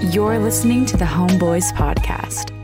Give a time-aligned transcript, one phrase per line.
[0.00, 2.54] You're listening to the Homeboys Podcast,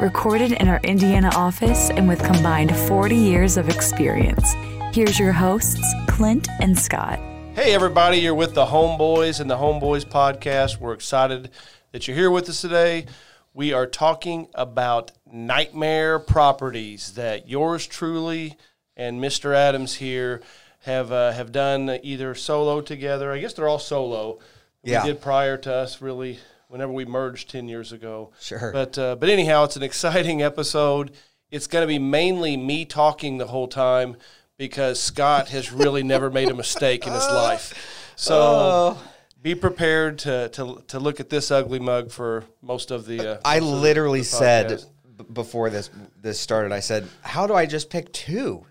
[0.00, 4.54] recorded in our Indiana office and with combined 40 years of experience.
[4.92, 7.18] Here's your hosts, Clint and Scott.
[7.56, 10.78] Hey, everybody, you're with the Homeboys and the Homeboys Podcast.
[10.78, 11.50] We're excited
[11.90, 13.06] that you're here with us today.
[13.52, 18.56] We are talking about nightmare properties that yours truly
[18.96, 19.52] and Mr.
[19.52, 20.42] Adams here
[20.82, 23.32] have uh, have done either solo together.
[23.32, 24.38] I guess they're all solo.
[24.84, 25.02] Yeah.
[25.02, 26.38] We did prior to us really
[26.68, 28.32] whenever we merged 10 years ago.
[28.40, 28.70] Sure.
[28.72, 31.12] But uh, but anyhow, it's an exciting episode.
[31.50, 34.16] It's going to be mainly me talking the whole time
[34.56, 38.12] because Scott has really never made a mistake in his life.
[38.16, 39.02] So Oh.
[39.42, 43.32] be prepared to, to to look at this ugly mug for most of the.
[43.34, 44.84] Uh, I literally the said
[45.16, 48.66] b- before this this started, I said, "How do I just pick two?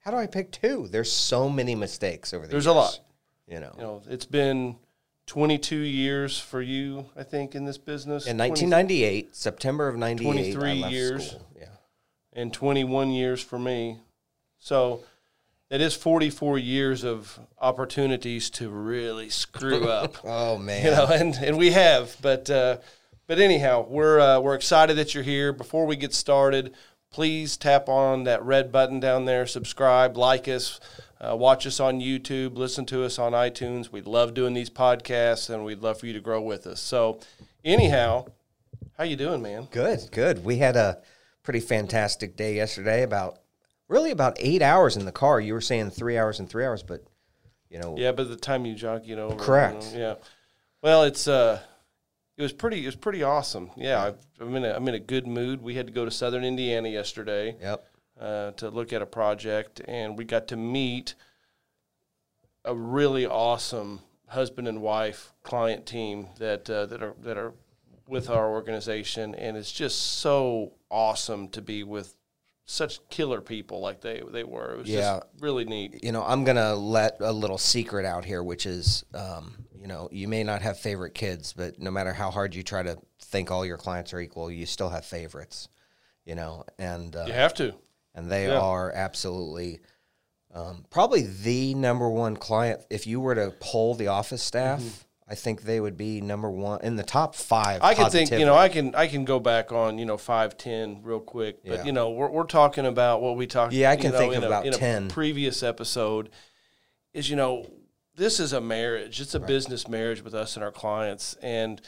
[0.00, 0.88] How do I pick two?
[0.90, 2.74] There's so many mistakes over the There's years.
[2.74, 3.00] a lot.
[3.46, 4.76] You know, You know, it's been
[5.26, 8.26] 22 years for you, I think, in this business.
[8.26, 11.28] in 1998, September of '98, 23 I left years.
[11.30, 11.46] School.
[11.58, 11.66] Yeah,
[12.32, 13.98] and 21 years for me.
[14.58, 15.02] So
[15.70, 20.16] that is 44 years of opportunities to really screw up.
[20.24, 22.16] Oh man, you know, and, and we have.
[22.20, 22.78] But uh,
[23.26, 25.52] but anyhow, we're uh, we're excited that you're here.
[25.52, 26.74] Before we get started,
[27.12, 30.80] please tap on that red button down there, subscribe, like us,
[31.20, 33.92] uh, watch us on YouTube, listen to us on iTunes.
[33.92, 36.80] We love doing these podcasts, and we'd love for you to grow with us.
[36.80, 37.20] So
[37.64, 38.26] anyhow,
[38.98, 39.68] how you doing, man?
[39.70, 40.44] good, good.
[40.44, 41.00] We had a
[41.42, 43.02] pretty fantastic day yesterday.
[43.02, 43.38] About
[43.88, 45.40] really about eight hours in the car.
[45.40, 47.04] You were saying three hours and three hours, but
[47.68, 49.92] you know, Yeah, but the time you jog, you know, over, Correct.
[49.92, 50.14] you know, yeah.
[50.82, 51.60] Well, it's uh,
[52.36, 52.82] it was pretty.
[52.82, 53.70] It was pretty awesome.
[53.76, 55.62] Yeah, I've, I'm in a I'm in a good mood.
[55.62, 57.84] We had to go to Southern Indiana yesterday yep,
[58.20, 61.14] uh, to look at a project, and we got to meet
[62.64, 67.52] a really awesome husband and wife client team that uh, that are that are
[68.08, 72.16] with our organization, and it's just so awesome to be with
[72.64, 74.72] such killer people like they they were.
[74.74, 75.00] It was Yeah.
[75.20, 76.02] just really neat.
[76.02, 80.08] you know, I'm gonna let a little secret out here, which is, um, you know,
[80.12, 83.50] you may not have favorite kids, but no matter how hard you try to think
[83.50, 85.68] all your clients are equal, you still have favorites.
[86.24, 87.74] You know, and uh, You have to.
[88.14, 88.60] and they yeah.
[88.60, 89.80] are absolutely
[90.54, 92.82] um, probably the number one client.
[92.90, 96.80] If you were to poll the office staff, I think they would be number one
[96.82, 97.78] in the top five.
[97.80, 97.84] Mm-hmm.
[97.86, 100.56] I can think, you know, I can I can go back on, you know, five
[100.56, 101.84] ten real quick, but Yeah.
[101.84, 103.72] you know, we're we're talking about what we talked.
[103.72, 105.08] Yeah, I can know, think in of a, about in a 10.
[105.08, 106.30] previous episode.
[107.14, 107.66] Is you know,
[108.16, 109.20] this is a marriage.
[109.20, 111.80] It's a business marriage with us and our clients, and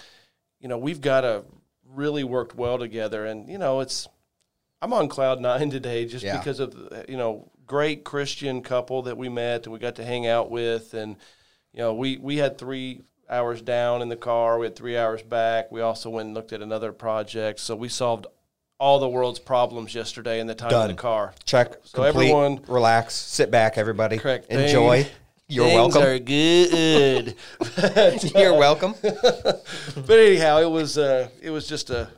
[0.60, 1.44] you know, we've got to
[1.86, 3.26] really worked well together.
[3.26, 4.08] And you know, it's
[4.82, 6.38] I'm on cloud nine today just Yeah.
[6.38, 6.74] because of
[7.08, 10.94] you know great Christian couple that we met and we got to hang out with,
[10.94, 11.16] and
[11.72, 15.22] you know we we had three hours down in the car, we had three hours
[15.22, 15.70] back.
[15.72, 18.26] We also went and looked at another project, so we solved
[18.78, 21.32] all the world's problems yesterday in the time in the car.
[21.44, 21.72] check.
[21.84, 24.18] So complete, everyone- relax, sit back, everybody.
[24.18, 24.46] Correct.
[24.50, 25.04] Enjoy.
[25.04, 25.12] Thing-
[25.48, 26.02] You're Things welcome.
[26.02, 27.34] Are good.
[28.34, 28.94] You're welcome.
[29.02, 32.08] but anyhow, it was uh, it was just a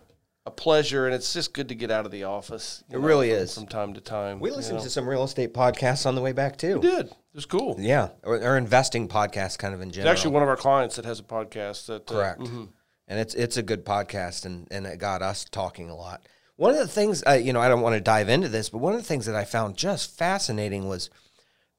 [0.47, 2.85] a pleasure, and it's just good to get out of the office.
[2.89, 3.55] It really from- is.
[3.55, 4.39] from time to time.
[4.39, 4.85] We you listened know.
[4.85, 6.79] to some real estate podcasts on the way back too.
[6.79, 7.07] We did.
[7.07, 7.75] It was cool.
[7.79, 10.13] Yeah, or, or investing podcasts, kind of in It's general.
[10.13, 11.87] actually one of our clients that has a podcast.
[11.87, 12.41] That uh, Correct.
[12.41, 12.69] mhm.
[13.09, 16.29] And it's it's a good podcast, and and it got us talking a lot.
[16.57, 18.79] One of the things, uh, you know, I don't want to dive into this, but
[18.79, 21.11] one of the things that I found just fascinating was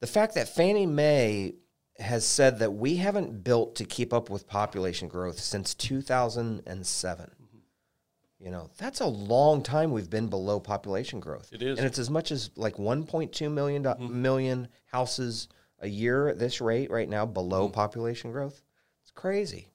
[0.00, 1.54] the fact that Fannie Mae
[1.98, 7.24] has said that we haven't built to keep up with population growth since 2007.
[7.24, 8.44] Mm-hmm.
[8.44, 11.52] You know, that's a long time we've been below population growth.
[11.52, 11.78] It is.
[11.78, 14.22] And it's as much as like 1.2 million, do- mm-hmm.
[14.22, 15.48] million houses
[15.80, 17.74] a year at this rate right now below mm-hmm.
[17.74, 18.62] population growth.
[19.02, 19.68] It's crazy.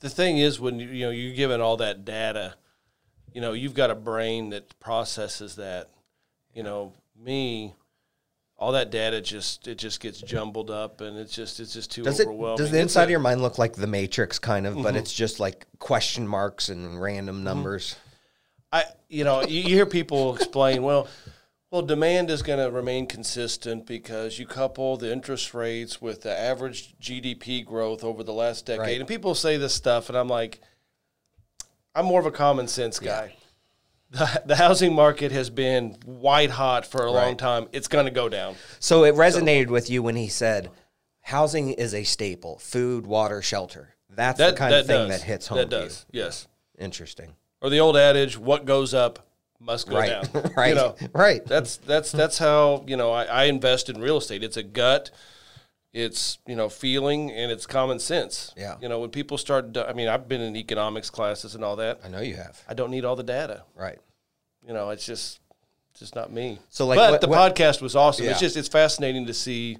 [0.00, 2.54] The thing is, when you, you know you're given all that data,
[3.32, 5.90] you know you've got a brain that processes that.
[6.54, 7.74] You know, me,
[8.62, 12.04] all that data just it just gets jumbled up, and it's just it's just too
[12.04, 12.28] Does it?
[12.56, 14.76] Does the inside a- of your mind look like the Matrix, kind of?
[14.76, 14.98] But mm-hmm.
[14.98, 17.44] it's just like question marks and random mm-hmm.
[17.44, 17.96] numbers.
[18.72, 21.08] I you know you, you hear people explain well
[21.72, 26.38] well demand is going to remain consistent because you couple the interest rates with the
[26.38, 29.00] average GDP growth over the last decade Right.
[29.00, 30.60] and people say this stuff and I'm like
[31.96, 33.34] I'm more of a common sense guy.
[34.12, 37.68] The, the housing market has been white hot for a long time.
[37.72, 38.56] It's going to go down.
[38.78, 40.70] So it resonated with you when he said,
[41.22, 45.20] "Housing is a staple: food, water, shelter." That's the kind of thing does.
[45.20, 46.04] that hits home That does.
[46.12, 46.46] Yes.
[46.78, 47.32] Interesting.
[47.62, 49.26] Or the old adage, what goes up
[49.58, 50.10] must go Right.
[50.30, 50.52] down.
[50.56, 50.68] right.
[50.70, 51.42] You know, right.
[51.46, 54.42] that's that's that's how you know I, I invest in real estate.
[54.44, 55.10] It's a gut.
[55.92, 58.52] It's you know feeling and it's common sense.
[58.56, 58.76] Yeah.
[58.80, 62.00] You know when people start, I mean, I've been in economics classes and all that.
[62.04, 62.62] I know you have.
[62.68, 63.64] I don't need all the data.
[63.76, 63.98] Right.
[64.66, 65.40] You know, it's just
[65.98, 66.58] just not me.
[66.70, 68.26] So, like, but what- the what- podcast was awesome.
[68.26, 69.78] It's just it's fascinating to see,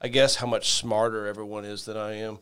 [0.00, 2.38] I guess, how much smarter everyone is than I am.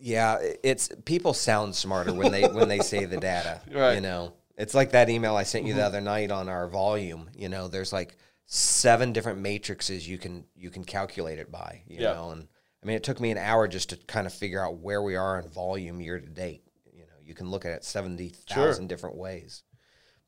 [0.00, 3.60] Yeah, it's people sound smarter when they when they say the data.
[3.72, 3.94] Right.
[3.94, 5.86] You know, it's like that email I sent you the mm-hmm.
[5.86, 7.30] other night on our volume.
[7.36, 8.16] You know, there's like
[8.50, 11.82] seven different matrices you can you can calculate it by.
[11.86, 12.14] You Yeah.
[12.14, 12.48] know, and
[12.82, 15.16] I mean, it took me an hour just to kind of figure out where we
[15.16, 16.62] are in volume year to date.
[16.92, 19.62] You know, you can look at it seventy thousand different ways.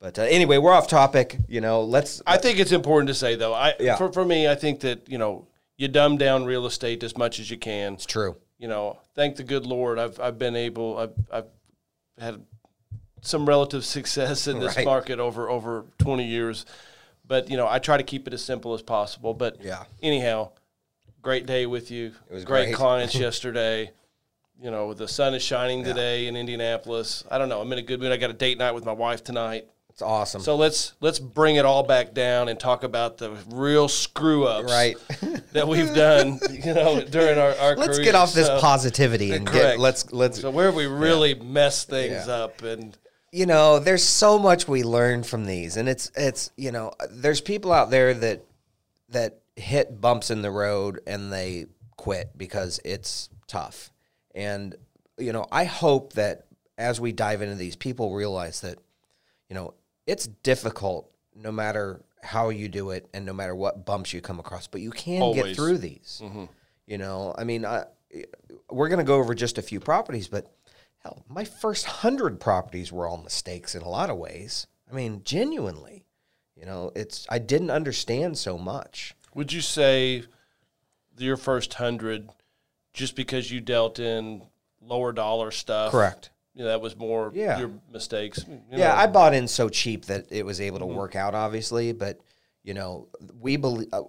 [0.00, 1.38] But uh, anyway, we're off topic.
[1.48, 2.20] You know, let's.
[2.26, 3.54] I think it's important to say though.
[3.54, 3.96] I Yeah.
[3.96, 7.40] for for me, I think that you know you dumb down real estate as much
[7.40, 7.94] as you can.
[7.94, 8.36] it's true.
[8.58, 10.98] You know, thank the good Lord, I've I've been able.
[10.98, 11.46] I've I've
[12.18, 12.44] had
[13.22, 14.84] some relative success in this Right.
[14.84, 16.66] market over over twenty years.
[17.30, 19.34] But you know, I try to keep it as simple as possible.
[19.34, 19.84] But Yeah.
[20.02, 20.50] anyhow,
[21.22, 22.06] great day with you.
[22.28, 22.74] It was great, great.
[22.74, 23.92] clients yesterday.
[24.60, 27.22] You know, the sun is shining today in Indianapolis.
[27.30, 27.60] I don't know.
[27.60, 28.10] I'm in a good mood.
[28.10, 29.68] I got a date night with my wife tonight.
[29.90, 30.40] It's awesome.
[30.42, 34.72] So let's let's bring it all back down and talk about the real screw ups
[34.72, 34.96] right.
[35.52, 39.76] that we've done, you know, during our, our let's get off this positivity and Correct.
[39.76, 42.34] get let's let's So where have we really messed things Yeah.
[42.34, 42.96] up and
[43.32, 47.40] you know there's so much we learn from these and it's it's you know there's
[47.40, 48.44] people out there that
[49.08, 51.66] that hit bumps in the road and they
[51.96, 53.92] quit because it's tough.
[54.34, 54.74] And
[55.20, 56.46] you know i hope that
[56.78, 58.78] as we dive into these people realize that
[59.48, 59.74] you know
[60.06, 64.40] it's difficult no matter how you do it and no matter what bumps you come
[64.40, 66.20] across but you can get through these.
[66.24, 66.44] Mm-hmm.
[66.86, 67.84] You know i mean I,
[68.70, 70.50] we're going to go over just a few properties but
[71.02, 75.22] hell my first 100 properties were all mistakes in a lot of ways i mean
[75.24, 76.04] genuinely
[76.56, 80.22] you know it's i didn't understand so much would you say
[81.18, 82.28] your first hundred
[82.92, 84.42] just because you dealt in
[84.82, 85.92] lower dollar stuff?
[85.92, 87.58] correct You know, that was more Yeah.
[87.60, 88.44] your mistakes.
[88.48, 88.94] you yeah know.
[88.94, 92.20] i bought in so cheap that it was able to work out obviously but
[92.62, 93.08] you know
[93.38, 94.02] we believe uh,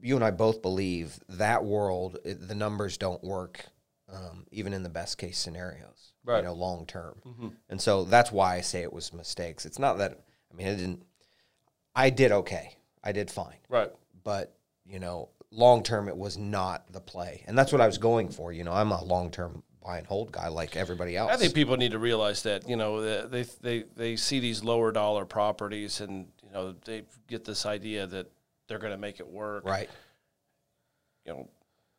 [0.00, 3.66] you and i both believe that world the numbers don't work
[4.12, 6.38] um, even in the best case scenarios Right.
[6.38, 7.48] you know long term mm-hmm.
[7.68, 10.20] and so that's why i say it was mistakes it's not that
[10.52, 11.02] i mean i didn't
[11.96, 13.90] i did okay i did fine right.
[14.22, 14.54] but
[14.86, 18.28] you know long term it was not the play and that's what i was going
[18.28, 21.36] for you know i'm a long term buy and hold guy like everybody else I
[21.36, 25.24] think people need to realize that you know they they they see these lower dollar
[25.24, 28.30] properties and you know they get this idea that
[28.68, 29.64] they're going to make it work.
[29.64, 29.90] right
[31.26, 31.48] You know,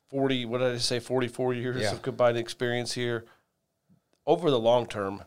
[0.09, 0.45] forty.
[0.45, 0.99] What did I say?
[0.99, 1.91] Forty four years Yeah.
[1.91, 3.25] of combined experience here.
[4.25, 5.23] Over the long term,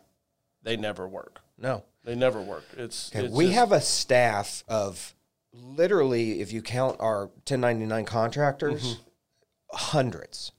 [0.63, 1.41] they never work.
[1.57, 2.63] no They never work.
[2.77, 5.13] It's, Okay, it's we just- have a staff of
[5.53, 9.01] literally, if you count our 1099 contractors, Mm-hmm.
[9.71, 10.51] hundreds,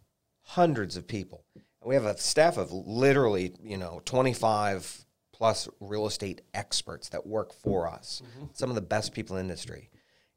[0.42, 1.44] hundreds of people.
[1.84, 7.52] We have a staff of literally, you know, 25 plus real estate experts that work
[7.52, 8.46] for us, Mm-hmm.
[8.52, 9.90] some of the best people in the industry.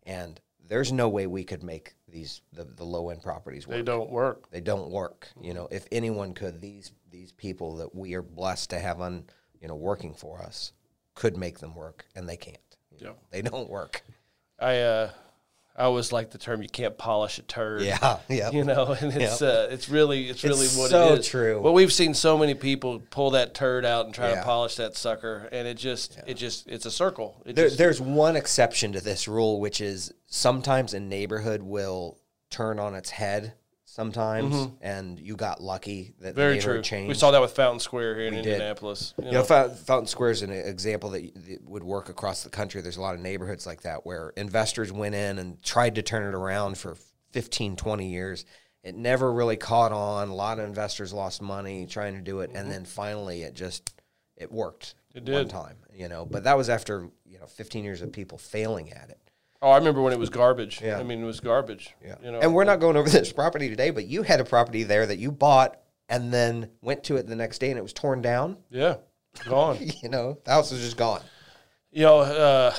[0.03, 3.75] And there's no way we could make these the, the low end properties work.
[3.77, 4.49] they don't work.
[4.51, 5.27] They don't work.
[5.41, 9.25] You know, if anyone could, these these people that we are blessed to have on,
[9.61, 10.71] you know, working for us,
[11.15, 12.57] could make them work, and they can't.
[13.01, 14.03] Know, They don't work.
[14.59, 15.09] I uh,
[15.75, 16.61] I always like the term.
[16.61, 17.81] You can't polish a turd.
[17.81, 18.51] Yeah, yeah.
[18.51, 21.27] You know, and it's uh, it's really it's really It's what so it is.
[21.27, 21.59] true.
[21.61, 24.35] Well, we've seen so many people pull that turd out and try Yeah.
[24.35, 27.41] to polish that sucker, and it just it just it's a circle.
[27.45, 32.19] It There, just, there's one exception to this rule, which is sometimes a neighborhood will
[32.51, 33.53] turn on its head
[33.95, 36.35] sometimes, and you got lucky that Mm-hmm.
[36.35, 36.81] very the true.
[36.81, 37.09] changed.
[37.09, 38.45] We saw that with Fountain Square here in did.
[38.45, 39.13] Indianapolis.
[39.17, 42.49] You You know, know, Fountain Square is an example that that would work across the
[42.49, 42.81] country.
[42.81, 46.23] There's a lot of neighborhoods like that where investors went in and tried to turn
[46.23, 46.95] it around for
[47.33, 48.45] 15, 20 years.
[48.83, 50.29] It never really caught on.
[50.29, 53.93] A lot of investors lost money trying to do it, and then finally it just
[54.37, 54.95] it worked.
[55.13, 55.33] It did.
[55.33, 55.51] one did.
[55.51, 56.25] time, you know.
[56.25, 59.19] But that was after you know 15 years of people failing at it.
[59.61, 60.81] Oh, I remember when it was garbage.
[60.81, 60.97] Yeah.
[60.99, 61.93] I mean, it was garbage.
[62.03, 62.15] Yeah.
[62.23, 64.83] You know, and we're not going over this property today, but you had a property
[64.83, 67.93] there that you bought and then went to it the next day and it was
[67.93, 68.57] torn down.
[68.69, 68.95] yeah,
[69.47, 69.77] gone.
[70.03, 71.21] You know, the house was just gone.
[71.91, 72.73] you know, uh,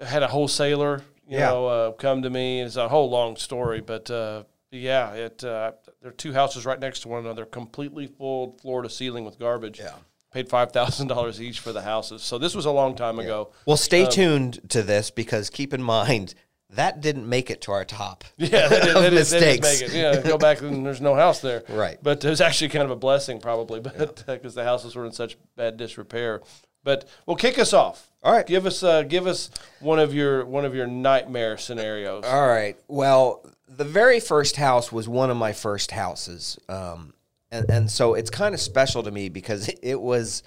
[0.00, 1.50] I had a wholesaler, you Yeah.
[1.50, 2.60] know, uh, come to me.
[2.60, 6.78] It's a whole long story, but uh, yeah, it uh, there are two houses right
[6.78, 9.78] next to one another, completely full floor to ceiling with garbage.
[9.80, 9.94] Yeah.
[10.34, 12.20] Paid five thousand dollars each for the houses.
[12.22, 13.50] So this was a long time ago.
[13.66, 16.34] Well, Um, stay tuned to this because keep in mind
[16.70, 18.24] that didn't make it to our top.
[18.36, 19.80] Yeah, they did, Of they did- they did mistakes.
[19.80, 19.92] it.
[19.96, 21.62] Yeah, go back and there's no house there.
[21.68, 21.98] Right.
[22.02, 25.12] But it was actually kind of a blessing, probably, but because the houses were in
[25.12, 26.42] such bad disrepair.
[26.82, 28.10] But well, kick us off.
[28.22, 28.44] All right.
[28.46, 32.24] Give us uh, give us one of your one of your nightmare scenarios.
[32.24, 32.76] All right.
[32.88, 36.58] Well, the very first house was one of my first houses.
[36.68, 37.14] Um,
[37.54, 40.42] and, and so it's kind of special to me because it was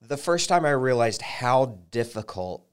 [0.00, 2.64] the first time I realized how difficult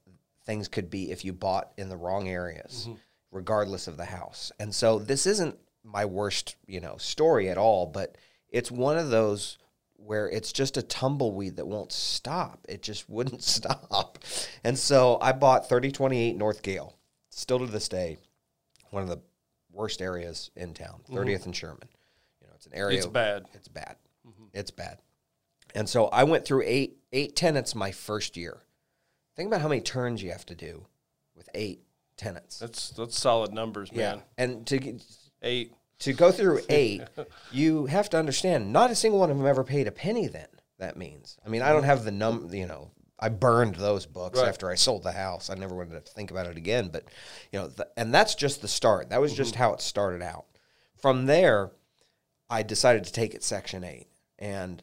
[0.46, 2.98] things could be if you bought in the wrong areas, mm-hmm.
[3.30, 4.52] regardless of the house.
[4.58, 8.16] And so this isn't my worst, you know, story at all, but
[8.48, 9.58] it's one of those
[9.96, 12.66] where it's just a tumbleweed that won't stop.
[12.68, 14.18] It just wouldn't stop.
[14.62, 16.96] And so I bought 3028 North Gale,
[17.30, 18.18] still to this day,
[18.90, 19.20] one of the
[19.72, 21.16] worst areas in town, mm-hmm.
[21.16, 21.88] 30th and Sherman.
[22.64, 23.44] It's an area It's bad.
[23.52, 23.96] It's bad.
[24.26, 24.44] Mm-hmm.
[24.54, 24.98] It's bad.
[25.74, 28.58] And so I went through eight eight tenants my first year.
[29.36, 30.86] Think about how many turns you have to do
[31.34, 31.82] with eight
[32.16, 32.58] tenants.
[32.58, 34.22] That's that's solid numbers, man.
[34.38, 34.98] And to
[35.42, 35.72] Eight.
[35.98, 37.02] to go through eight,
[37.50, 40.46] you have to understand not a single one of them ever paid a penny then.
[40.78, 41.36] That means.
[41.44, 44.48] I mean, I don't have the num you know, I burned those books Right.
[44.48, 45.50] after I sold the house.
[45.50, 47.04] I never wanted to think about it again, but
[47.52, 49.10] you know, th- and that's just the start.
[49.10, 49.62] That was just mm-hmm.
[49.62, 50.46] how it started out.
[50.96, 51.72] From there,
[52.54, 54.06] I decided to take it section 8
[54.38, 54.80] and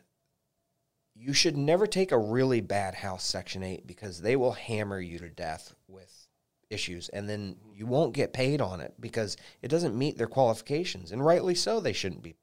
[1.15, 5.19] you should never take a really bad house section 8 because they will hammer you
[5.19, 6.27] to death with
[6.69, 7.07] issues.
[7.07, 11.13] And then you won't get paid on it because it doesn't meet their qualifications.
[11.13, 12.35] And rightly so they shouldn't be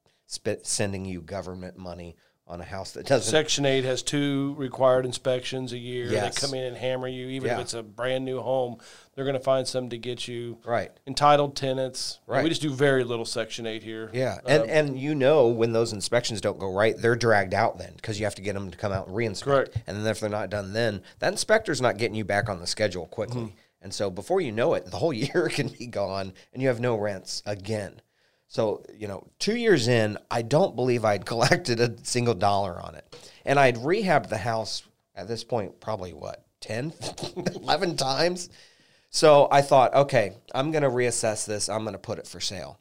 [0.63, 2.15] sending you government money
[2.49, 6.07] on a house that doesn't Section eight has two required inspections a year.
[6.11, 6.33] Yes.
[6.35, 7.55] They come in and hammer you, even Yeah.
[7.55, 8.77] if it's a brand new home.
[9.13, 12.19] They're going to find something to get you right entitled tenants.
[12.25, 12.41] Right.
[12.43, 14.09] We just do very little Section eight here.
[14.13, 17.93] yeah and and you know when those inspections don't go right they're dragged out then
[17.97, 19.77] because you have to get them to come out and reinspect Correct.
[19.87, 22.67] and then if they're not done then that inspector's not getting you back on the
[22.67, 23.55] schedule quickly Mm-hmm.
[23.83, 26.79] and so before you know it the whole year can be gone and you have
[26.79, 27.99] no rents again
[28.49, 32.95] so you know two years in i don't believe i'd collected a single dollar on
[32.95, 34.83] it and i'd rehabbed the house
[35.15, 36.91] at this point probably what 10
[37.55, 38.49] 11 times
[39.09, 42.41] so i thought okay i'm going to reassess this i'm going to put it for
[42.41, 42.77] sale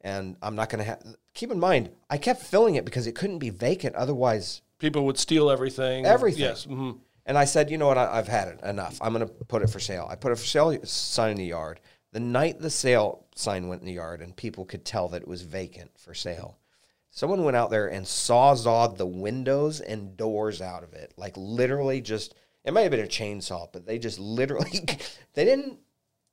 [0.00, 1.02] and i'm not going to have
[1.34, 5.18] keep in mind i kept filling it because it couldn't be vacant otherwise People would
[5.18, 6.06] steal everything.
[6.06, 6.40] Everything.
[6.40, 6.64] Yes.
[6.64, 6.92] hmm
[7.26, 8.98] and I said, you know what, I, I've had it enough.
[9.02, 10.08] I'm going to put it for sale.
[10.10, 11.78] I put a for sale sign in the yard.
[12.12, 15.28] The night the sale sign went in the yard, and people could tell that it
[15.28, 16.58] was vacant for sale,
[17.10, 21.14] someone went out there and Sawzalled the windows and doors out of it.
[21.16, 24.80] Like literally just, it might have been a chainsaw, but they just literally,
[25.34, 25.78] they didn't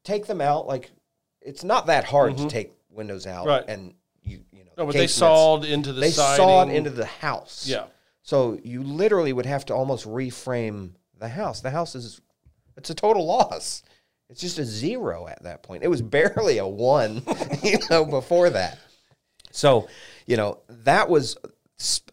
[0.03, 0.67] take them out.
[0.67, 0.91] Like
[1.41, 3.41] it's not that hard to take windows out.
[3.41, 3.49] Mm-hmm.
[3.49, 3.63] Right.
[3.67, 3.93] And
[4.23, 6.37] you, you know, No, but they sawed into the they siding.
[6.37, 7.67] sawed into the house.
[7.67, 7.85] Yeah.
[8.23, 11.61] So you literally would have to almost reframe the house.
[11.61, 12.19] The house is
[12.75, 13.83] it's a total loss.
[14.29, 15.83] It's just a zero at that point.
[15.83, 17.21] It was barely a one,
[17.63, 18.79] you know, before that.
[19.51, 19.87] So,
[20.25, 21.37] you know, that was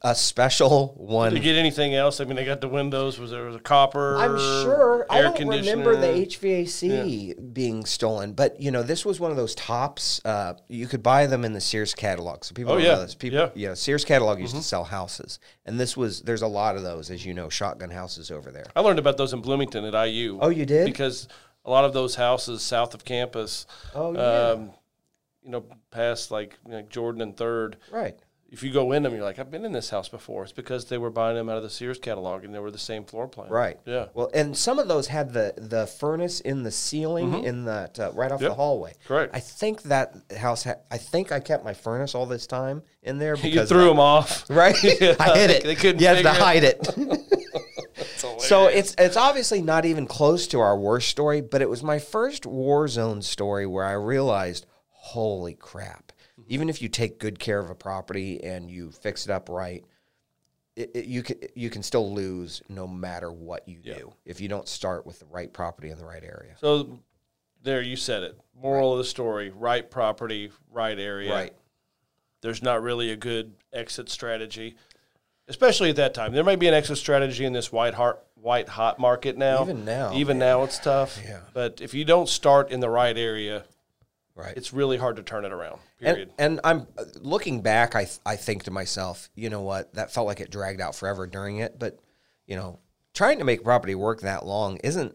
[0.02, 1.32] a special one.
[1.32, 2.20] Did you get anything else?
[2.20, 3.18] I mean, they got the windows.
[3.18, 4.16] Was there was a copper?
[4.18, 5.06] I'm sure.
[5.08, 6.08] I don't remember the?
[6.26, 10.20] HVAC being stolen, but you know, this was one of those tops.
[10.24, 12.44] Uh, you could buy them in the Sears catalog.
[12.44, 12.94] So people Oh, don't yeah.
[12.94, 13.14] know this.
[13.14, 13.46] People, Yeah.
[13.46, 13.58] Mm-hmm.
[13.58, 16.82] you know, Sears catalog used to sell houses, and this was there's a lot of
[16.82, 18.66] those, as you know, shotgun houses over there.
[18.76, 20.38] I learned about those in Bloomington at IU.
[20.42, 20.86] Oh, you did?
[20.86, 21.28] Because
[21.64, 24.20] a lot of those houses south of campus, Oh, yeah.
[24.50, 24.70] um,
[25.42, 28.16] you know, past like, like Jordan and Third, Right.
[28.50, 30.42] if you go in them, you're like, I've been in this house before.
[30.42, 32.78] It's because they were buying them out of the Sears catalog and they were the
[32.78, 33.48] same floor plan.
[33.50, 33.78] Right.
[33.86, 34.06] Yeah.
[34.14, 38.10] Well, and some of those had the the furnace in the ceiling in that uh,
[38.12, 38.54] right off the Mm-hmm.
[38.56, 38.94] Hallway.
[39.06, 39.34] Correct.
[39.34, 40.64] I think that house.
[40.64, 43.86] Ha- I think I kept my furnace all this time in there because You threw
[43.86, 44.44] them off.
[44.50, 44.76] Right.
[44.84, 45.64] I hid it.
[45.64, 46.86] They couldn't You had to hide it.
[48.52, 51.98] So it's it's obviously not even close to our worst story, but it was my
[51.98, 56.12] first war zone story where I realized, holy crap!
[56.48, 59.84] Even if you take good care of a property and you fix it up right,
[60.76, 64.48] it, it, you can you can still lose no matter what you do if you
[64.48, 66.54] don't start with the right property in the right area.
[66.60, 66.98] So
[67.62, 68.38] there, you said it.
[68.54, 71.32] Moral of the story: right property, right area.
[71.32, 71.54] Right.
[72.42, 74.76] There's not really a good exit strategy,
[75.48, 76.32] especially at that time.
[76.32, 79.62] There might be an exit strategy in this white heart, white hot market now.
[79.62, 81.18] Even now, even now, it's tough.
[81.24, 81.40] Yeah.
[81.52, 83.64] But if you don't start in the right area,
[84.34, 84.56] Right.
[84.56, 85.78] it's really hard to turn it around.
[86.00, 86.32] And, Period.
[86.38, 87.94] and I'm uh, looking back.
[87.94, 89.92] I th- I think to myself, you know what?
[89.94, 91.78] That felt like it dragged out forever during it.
[91.78, 91.98] But
[92.46, 92.78] you know,
[93.14, 95.14] trying to make property work that long isn't.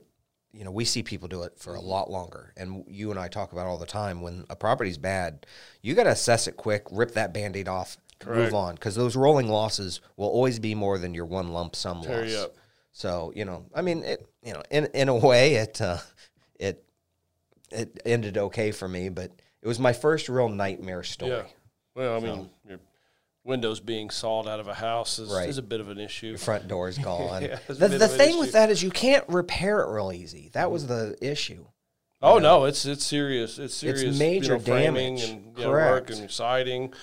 [0.53, 3.27] You know, we see people do it for a lot longer, and you and I
[3.27, 4.21] talk about all the time.
[4.21, 5.45] When a property's bad,
[5.81, 8.37] you got to assess it quick, rip that band-aid off, Correct.
[8.41, 12.01] move on, because those rolling losses will always be more than your one lump sum
[12.01, 12.31] Tear loss.
[12.31, 12.55] you up.
[12.91, 14.27] So you know, I mean, it.
[14.43, 15.97] You know, in in a way, it uh,
[16.59, 16.83] it
[17.71, 19.31] it ended okay for me, but
[19.61, 21.31] it was my first real nightmare story.
[21.31, 21.43] Yeah.
[21.95, 22.79] Well, I mean, you're
[23.43, 25.47] windows being sawed out of a house is, Right.
[25.47, 26.33] is a bit of an issue.
[26.37, 27.41] The front door is gone.
[27.43, 30.49] Yeah, the the thing with that is you can't repair it real easy.
[30.53, 31.65] That was the issue.
[32.21, 33.57] Oh no, it's it's serious.
[33.59, 34.17] It's serious.
[34.17, 35.23] major you know, damage.
[35.23, 36.09] and you know, work Correct.
[36.19, 36.93] and siding.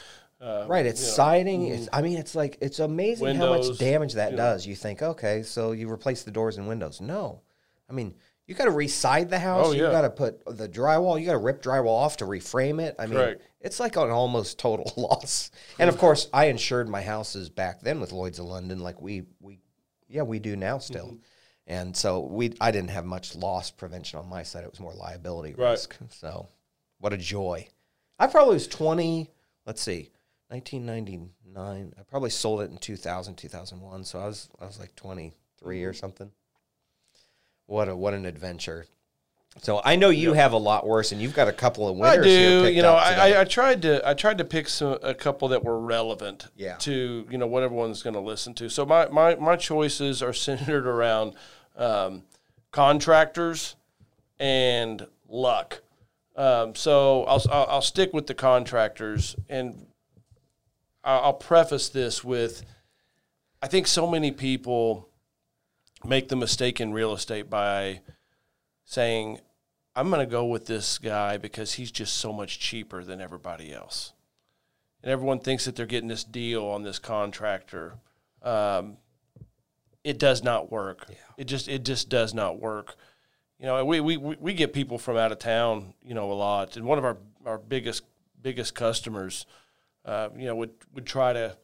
[0.44, 1.16] Uh, Right, it's you know, mm-hmm.
[1.16, 1.66] siding.
[1.68, 4.42] It's, I mean, it's like it's amazing how much damage that you know.
[4.42, 4.66] does.
[4.66, 7.00] You think, okay, so you replace the doors and windows.
[7.00, 7.40] No,
[7.88, 8.14] I mean,
[8.46, 9.68] you got to reside the house.
[9.68, 9.90] Oh, You yeah.
[9.90, 11.18] got to put the drywall.
[11.18, 12.94] You got to rip drywall off to reframe it.
[12.98, 13.42] I mean, Correct.
[13.60, 15.50] it's like an almost total loss.
[15.78, 19.22] And of course, I insured my houses back then with Lloyd's of London, like we
[19.40, 19.60] we,
[20.08, 21.06] yeah, we do now still.
[21.06, 21.16] Mm-hmm.
[21.66, 24.64] And so we, I didn't have much loss prevention on my side.
[24.64, 25.70] It was more liability Right.
[25.70, 25.96] risk.
[26.10, 26.48] So,
[26.98, 27.68] what a joy!
[28.18, 29.30] I probably was twenty.
[29.64, 30.10] Let's see,
[30.48, 31.94] 1999.
[31.98, 34.04] I probably sold it in 2000, 2001.
[34.04, 35.34] So I was I was like 23
[35.64, 35.88] Mm-hmm.
[35.88, 36.30] or something.
[37.66, 38.84] What a what an adventure!
[39.62, 42.10] So I know you have a lot worse, and you've got a couple of I
[42.16, 42.62] winners here.
[42.64, 42.72] do.
[42.72, 42.92] You know.
[42.94, 46.48] I, I, I tried to I tried to pick some, a couple that were relevant
[46.56, 46.76] Yeah.
[46.78, 48.68] to you know what everyone's going to listen to.
[48.68, 51.34] So my, my my choices are centered around
[51.76, 52.24] um,
[52.72, 53.76] contractors
[54.38, 55.80] and luck.
[56.36, 59.86] Um, so I'll, I'll I'll stick with the contractors, and
[61.04, 62.64] I'll, preface this with
[63.62, 65.08] I think so many people
[66.04, 68.00] make the mistake in real estate by
[68.84, 69.40] saying,
[69.96, 73.73] I'm going to go with this guy because he's just so much cheaper than everybody
[73.73, 74.12] else.
[75.02, 77.94] And everyone thinks that they're getting this deal on this contractor.
[78.42, 78.96] Um,
[80.02, 81.06] it does not work.
[81.37, 82.96] It just it just does not work.
[83.58, 86.34] You know, we, we, we we get people from out of town, you know, a
[86.34, 86.76] lot.
[86.76, 88.02] And one of our, our biggest
[88.42, 89.46] biggest customers,
[90.04, 91.56] uh, you know, would, would try to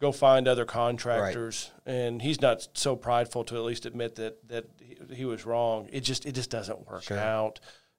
[0.00, 4.64] go find other contractors and he's not so prideful to at least admit that that
[4.80, 7.58] he, he was wrong it just it just doesn't work out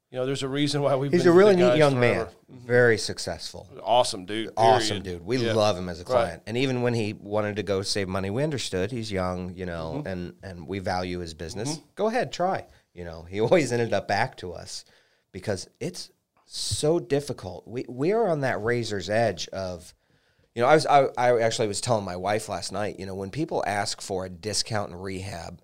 [0.09, 2.29] you know there's a reason why we've He's a really neat young forever.
[2.47, 3.67] man, very successful.
[3.83, 5.19] awesome dude awesome period.
[5.19, 5.25] dude.
[5.25, 5.51] We Yeah.
[5.53, 6.09] love him as a Right.
[6.09, 6.43] client.
[6.47, 9.95] And even when he wanted to go save money, we understood he's young, you know,
[9.97, 10.07] Mm-hmm.
[10.07, 11.79] and and we value his business.
[11.95, 12.65] Go ahead, try.
[12.93, 14.83] You know, he always ended up back to us
[15.31, 16.09] because it's
[16.51, 17.67] so difficult.
[17.67, 19.93] We we are on that razor's edge of
[20.55, 23.13] you know, I was I, I actually was telling my wife last night, you know,
[23.13, 25.61] when people ask for a discount in rehab,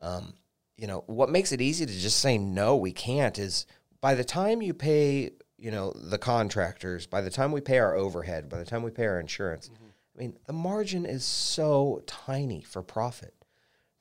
[0.00, 0.32] um,
[0.78, 3.66] you know, what makes it easy to just say no, we can't is
[4.00, 7.94] by the time you pay, you know, the contractors, by the time we pay our
[7.94, 9.70] overhead, by the time we pay our insurance,
[10.16, 13.34] I mean, the margin is so tiny for profit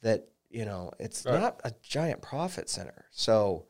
[0.02, 1.40] that, you know, it's Right.
[1.40, 3.06] not a giant profit center.
[3.12, 3.66] So,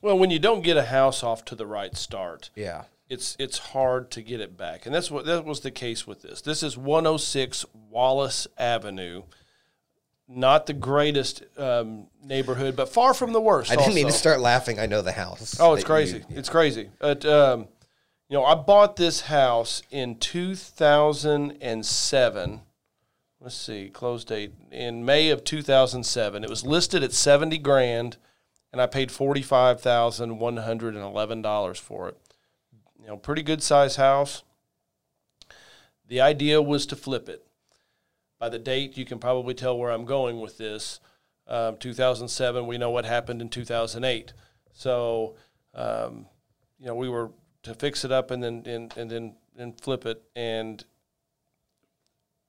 [0.00, 2.84] well when you don't get a house off to the right start yeah.
[3.08, 6.22] it's it's hard to get it back and that's what that was the case with
[6.22, 9.22] this this is 106 wallace avenue
[10.28, 14.40] not the greatest um, neighborhood but far from the worst I didn't mean to start
[14.40, 14.80] laughing.
[14.80, 15.56] I know the house.
[15.60, 16.24] Oh, it's crazy.
[16.28, 16.90] you- It's crazy.
[16.98, 17.68] But, um,
[18.28, 22.60] you know, I bought this house in 2007.
[23.40, 26.42] Let's see, close date in May of 2007.
[26.42, 28.16] It was listed at 70 grand,
[28.76, 32.18] and I paid $45,111 for it.
[33.00, 34.42] You know, pretty good size house.
[36.06, 37.46] The idea was to flip it.
[38.38, 41.00] By the date, you can probably tell where I'm going with this.
[41.48, 44.34] Um, 2007, we know what happened in 2008.
[44.74, 45.36] So,
[45.72, 46.26] um,
[46.78, 47.30] you know, we were
[47.62, 50.84] to fix it up and then and, and then and flip it, and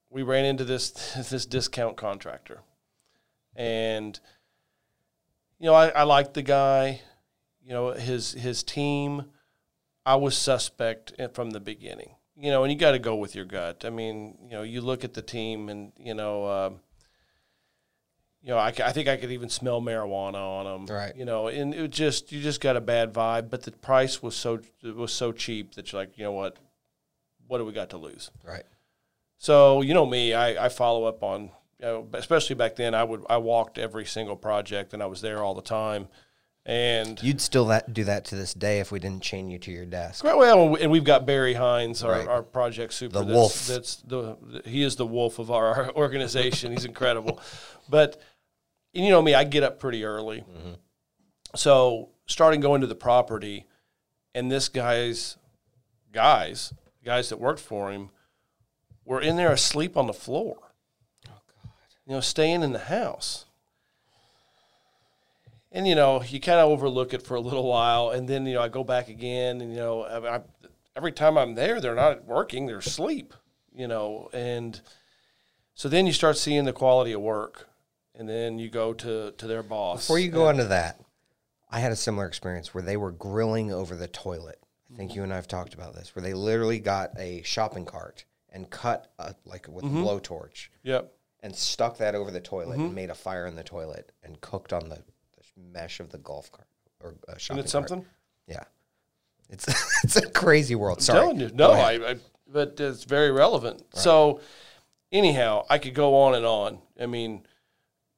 [0.10, 0.90] we ran into this
[1.30, 2.63] this discount contractor,
[3.56, 4.20] and
[5.60, 7.02] you know, I, I liked the guy,
[7.63, 9.26] you know, his his team.
[10.06, 13.46] I was suspect from the beginning, you know, and you got to go with your
[13.46, 13.84] gut.
[13.86, 16.48] I mean, you know, you look at the team, and you know.
[16.48, 16.80] Um,
[18.43, 20.96] you know, I, I think I could even smell marijuana on them.
[20.96, 21.13] Right.
[21.17, 23.50] You know, and it just you just got a bad vibe.
[23.50, 26.56] But the price was so it was so cheap that you're like, you know what,
[27.48, 28.32] what do we got to lose?
[28.46, 28.63] Right.
[29.38, 32.94] So you know me, I, I follow up on, you know, especially back then.
[32.96, 36.08] I would I walked every single project and I was there all the time,
[36.66, 39.72] and You'd still that, do that to this day if we didn't chain you to
[39.72, 40.24] your desk.
[40.24, 42.28] well, and we've got Barry Hines, our, Right.
[42.28, 43.20] our project super.
[43.20, 43.68] The that's, wolf.
[43.68, 46.72] That's the he is the wolf of our, our organization.
[46.72, 47.40] He's incredible,
[47.90, 48.20] but
[48.94, 50.74] you know me, I get up pretty early, Mm-hmm.
[51.56, 53.66] so starting going to the property,
[54.34, 55.38] and this guy's
[56.12, 56.74] guys,
[57.06, 58.10] guys that worked for him,
[59.06, 60.58] were in there asleep on the floor.
[62.08, 63.46] You know, staying in the house.
[65.72, 68.56] And you know, you kind of overlook it for a little while, and then you
[68.56, 70.41] know, I go back again, and you know, I, I,
[70.96, 73.34] every time I'm there, they're not working; they're asleep.
[73.76, 74.80] You know, and
[75.76, 77.67] so then you start seeing the quality of work,
[78.15, 80.04] and then you go to to their boss.
[80.08, 81.00] Before you go into that,
[81.70, 84.60] I had a similar experience where they were grilling over the toilet.
[84.91, 87.84] I think you and I have talked about this, where they literally got a shopping
[87.86, 89.98] cart and cut a, like with Mm-hmm.
[89.98, 91.13] a blowtorch Yep.
[91.47, 92.86] And stuck that over the toilet Mm-hmm.
[92.86, 94.99] and made a fire in the toilet and cooked on the,
[95.73, 96.67] mesh of the golf cart
[96.99, 97.89] or uh, shopping And it's cart.
[97.89, 98.05] something.
[98.47, 98.63] Yeah,
[99.49, 99.65] it's
[100.03, 100.97] it's a crazy world.
[100.99, 101.49] I'm Sorry, telling you.
[101.53, 101.71] No.
[101.71, 102.15] I, I,
[102.47, 103.83] but it's very relevant.
[103.93, 104.39] So,
[105.12, 106.79] anyhow, I could go on and on.
[106.99, 107.45] I mean,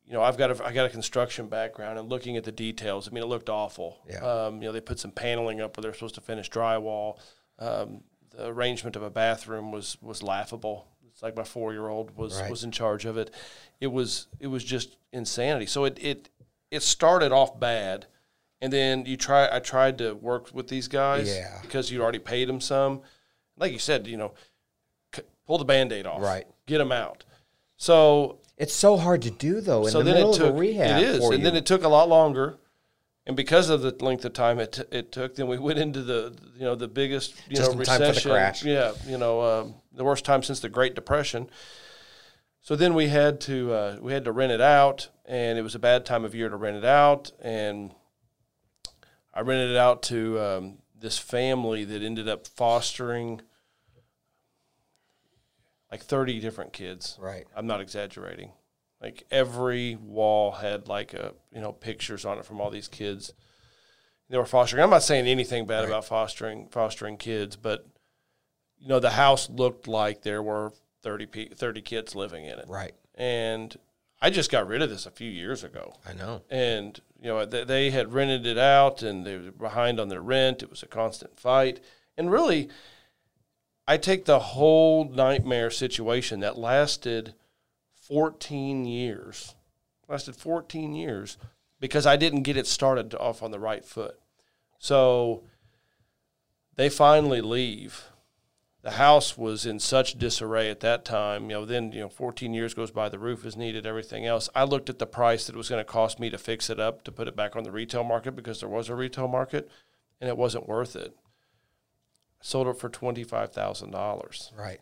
[0.06, 3.08] you know, I've got a, I got a construction background and looking at the details.
[3.08, 4.00] I mean, it looked awful.
[4.10, 4.18] Yeah.
[4.20, 7.20] Um, you know, they put some paneling up where they're supposed to finish drywall.
[7.60, 10.88] Um, the arrangement of a bathroom was was laughable.
[11.20, 12.50] It's like my four year old was Right.
[12.50, 13.30] was in charge of it.
[13.82, 15.66] It was it was just insanity.
[15.66, 16.30] So it it
[16.72, 18.06] it started off bad.
[18.62, 19.50] And then you try.
[19.54, 21.60] I tried to work with these guys, Yeah.
[21.62, 23.02] because you'd already paid them some.
[23.58, 24.32] Like you said, you know,
[25.14, 26.48] c- pull the band-aid off, Right.
[26.66, 27.26] Get them out.
[27.76, 30.56] So, It's so hard to do though in so the then middle it took of
[30.56, 31.02] a rehab.
[31.02, 32.58] it is, and then it took a lot longer.
[33.30, 36.02] And because of the length of time it, t- it took, then we went into
[36.02, 38.32] the you know the biggest you Just know in time for the recession.
[38.32, 38.66] crash.
[38.66, 41.48] Yeah, you know um, the worst time since the Great Depression.
[42.60, 45.76] So then we had to uh, we had to rent it out, and it was
[45.76, 47.32] a bad time of year to rent it out.
[47.40, 47.94] And
[49.32, 53.42] I rented it out to um, this family that ended up fostering
[55.92, 57.16] like thirty different kids.
[57.22, 57.46] Right.
[57.56, 58.54] I'm not exaggerating.
[59.02, 63.34] Like every wall had like a you know pictures on it from all these kids.
[64.30, 64.84] They were fostering.
[64.84, 67.88] I'm not saying anything bad about fostering fostering kids, but
[68.78, 72.66] you know the house looked like there were 30 pe- 30 kids living in it.
[72.68, 72.94] right.
[73.16, 73.76] And
[74.22, 75.94] I just got rid of this a few years ago.
[76.08, 76.42] I know.
[76.50, 80.22] And you know they, they had rented it out and they were behind on their
[80.22, 80.62] rent.
[80.62, 81.80] It was a constant fight.
[82.18, 82.70] And really
[83.88, 87.34] I take the whole nightmare situation that lasted
[88.10, 89.56] 14 years.
[90.08, 91.38] Lasted 14 years
[91.80, 94.20] because I didn't get it started off on the right foot.
[94.80, 95.44] So
[96.76, 98.06] they finally leave.
[98.82, 101.44] The house was in such disarray at that time.
[101.44, 103.10] You know, then you know, 14 years goes by.
[103.10, 104.50] The roof is needed, everything else.
[104.56, 106.80] I looked at the price that it was going to cost me to fix it
[106.80, 109.70] up to put it back on the retail market because there was a retail market,
[110.22, 111.14] and it wasn't worth it.
[112.42, 114.80] Sold it for twenty five thousand dollars Right.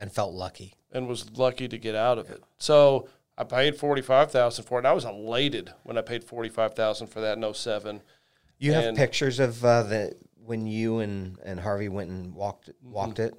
[0.00, 0.74] And felt lucky.
[0.92, 2.42] and was lucky to get out of it.
[2.58, 4.86] So I paid forty five thousand for it.
[4.86, 8.02] I was elated when I paid forty five thousand for that in 07.
[8.58, 13.18] You have pictures of uh, the when you and, and Harvey went and walked walked
[13.18, 13.34] it.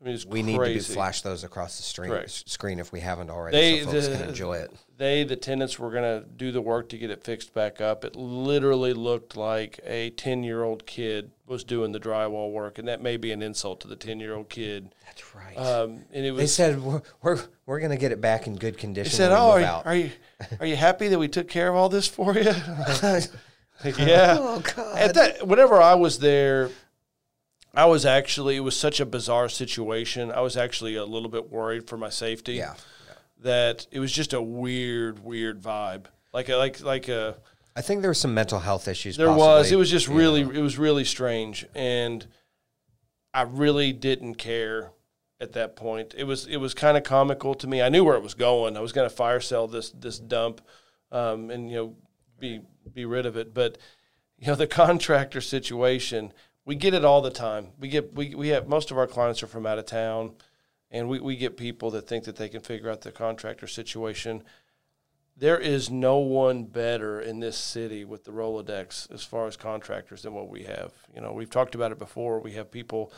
[0.00, 2.48] I mean, We need to flash those across the screen Correct.
[2.48, 4.72] screen if we haven't already, They so folks the, can enjoy it.
[4.96, 8.04] They the tenants were going to do the work to get it fixed back up.
[8.04, 12.86] It literally looked like a ten year old kid was doing the drywall work, and
[12.86, 14.94] that may be an insult to the ten year old kid.
[15.04, 15.56] That's right.
[15.56, 18.56] Um, and it was they said we're we're, we're going to get it back in
[18.56, 19.10] good condition.
[19.10, 20.12] They said, "Oh, are you, out." are you
[20.60, 22.52] are you happy that we took care of all this for you?"
[23.98, 24.36] yeah.
[24.38, 24.98] Oh, God.
[24.98, 26.70] At that, whenever I was there,
[27.78, 30.32] I was actually it was such a bizarre situation.
[30.32, 32.54] I was actually a little bit worried for my safety.
[32.54, 32.74] yeah.
[33.40, 36.06] That it was just a weird, weird vibe.
[36.32, 37.36] Like a, like like a
[37.76, 39.16] I think there were some mental health issues.
[39.16, 39.70] there was.
[39.70, 42.26] It was just really it was really strange, and
[43.32, 44.90] I really didn't care
[45.40, 46.16] at that point.
[46.18, 47.80] It was it was kind of comical to me.
[47.80, 48.76] I knew where it was going.
[48.76, 50.60] I was going to fire sell this this dump,
[51.12, 51.96] um, and you know
[52.40, 52.62] be
[52.92, 53.54] be rid of it.
[53.54, 53.78] But
[54.36, 56.32] you know the contractor situation,
[56.68, 57.68] we get it all the time.
[57.80, 60.32] We get we we have most of our clients are from out of town,
[60.90, 64.44] and we we get people that think that they can figure out the contractor situation
[65.38, 70.22] there is no one better in this city with the Rolodex as far as contractors
[70.22, 70.92] than what we have.
[71.14, 72.40] You know, we've talked about it before.
[72.40, 73.12] We have people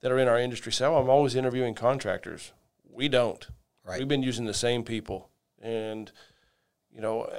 [0.00, 2.52] that are in our industry say, "Oh, I'm always interviewing contractors."
[2.90, 3.46] We don't.
[3.84, 4.00] Right.
[4.00, 5.30] We've been using the same people,
[5.62, 6.10] and
[6.90, 7.32] you know,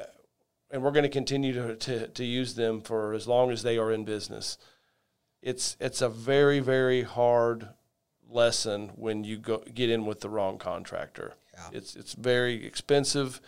[0.71, 3.77] and we're going to continue to, to to use them for as long as they
[3.77, 4.57] are in business.
[5.41, 7.69] It's it's a very very hard
[8.29, 11.33] lesson when you go get in with the wrong contractor.
[11.53, 11.77] Yeah.
[11.77, 13.41] It's it's very expensive.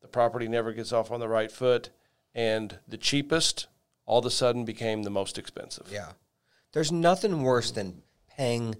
[0.00, 1.90] The property never gets off on the right foot,
[2.34, 3.66] and the cheapest
[4.06, 5.88] all of a sudden became the most expensive.
[5.90, 6.12] Yeah.
[6.72, 8.76] There's nothing worse than paying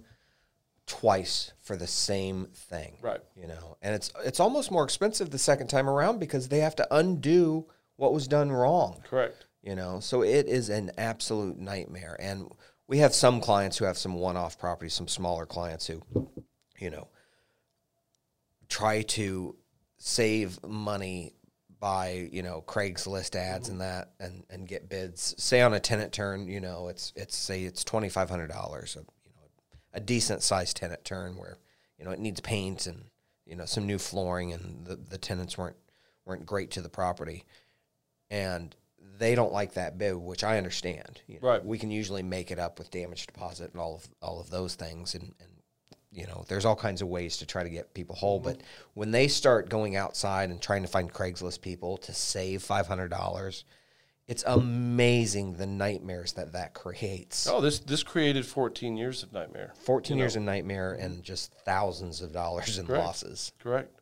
[0.85, 2.97] twice for the same thing.
[3.01, 3.21] Right.
[3.35, 6.75] You know, and it's it's almost more expensive the second time around because they have
[6.77, 9.01] to undo what was done wrong.
[9.07, 9.45] Correct.
[9.61, 12.15] You know, so it is an absolute nightmare.
[12.19, 12.49] And
[12.87, 16.01] we have some clients who have some one-off properties, some smaller clients who,
[16.79, 17.09] you know,
[18.69, 19.55] try to
[19.97, 21.33] save money
[21.79, 25.35] by you know Craigslist ads and that and and get bids.
[25.37, 28.95] Say on a tenant turn, you know, it's it's say it's twenty five hundred dollars,
[28.95, 29.47] a, you know,
[29.93, 31.57] a decent sized tenant turn where
[31.97, 33.05] you know it needs paint and
[33.45, 35.77] you know some new flooring and the the tenants weren't
[36.25, 37.45] weren't great to the property,
[38.29, 38.75] and
[39.19, 41.21] they don't like that bid, which I understand.
[41.27, 41.65] You know, Right.
[41.65, 44.75] We can usually make it up with damage deposit and all of all of those
[44.75, 45.49] things, and, and
[46.11, 48.39] you know, there's all kinds of ways to try to get people whole.
[48.39, 48.49] Mm-hmm.
[48.49, 48.61] But
[48.95, 53.09] when they start going outside and trying to find Craigslist people to save five hundred
[53.09, 53.65] dollars,
[54.27, 57.47] it's amazing the nightmares that that creates.
[57.47, 59.73] Oh, this this created 14 years of nightmare.
[59.83, 63.03] 14 years of nightmare and just thousands of dollars in Correct.
[63.03, 63.51] losses.
[63.59, 63.93] Correct.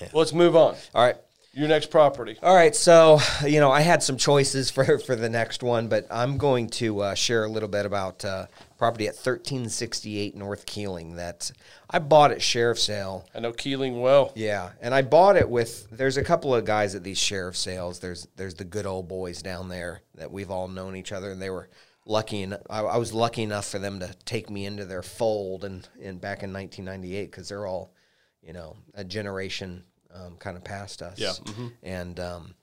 [0.00, 0.74] Well, let's move on.
[0.94, 1.16] All right.
[1.56, 2.36] Your next property.
[2.42, 6.04] All right, so you know I had some choices for for the next one, but
[6.10, 11.14] I'm going to uh, share a little bit about uh, property at 1368 North Keeling
[11.14, 11.52] that
[11.88, 13.28] I bought at sheriff sale.
[13.32, 14.32] I know Keeling well.
[14.34, 15.88] Yeah, and I bought it with.
[15.92, 18.00] There's a couple of guys at these sheriff sales.
[18.00, 21.40] There's there's the good old boys down there that we've all known each other, and
[21.40, 21.68] they were
[22.04, 22.42] lucky.
[22.42, 25.88] And I, I was lucky enough for them to take me into their fold, and
[26.02, 27.94] and back in 1998 because they're all,
[28.42, 29.84] you know, a generation
[30.14, 31.18] um, kind of past us.
[31.18, 31.32] Yeah,
[31.82, 32.54] and um,